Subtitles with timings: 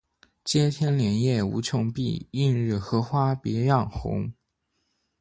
[0.43, 4.33] 接天莲叶无穷碧，映日荷花别样红。